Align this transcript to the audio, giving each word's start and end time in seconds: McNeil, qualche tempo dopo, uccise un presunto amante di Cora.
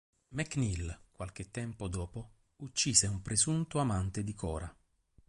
McNeil, 0.29 0.99
qualche 1.11 1.51
tempo 1.51 1.87
dopo, 1.87 2.31
uccise 2.63 3.05
un 3.05 3.21
presunto 3.21 3.77
amante 3.77 4.23
di 4.23 4.33
Cora. 4.33 4.75